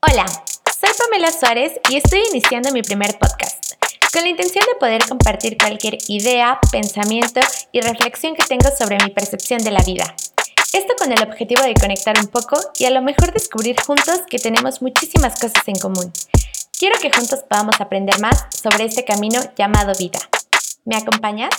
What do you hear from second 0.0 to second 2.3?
Hola, soy Pamela Suárez y estoy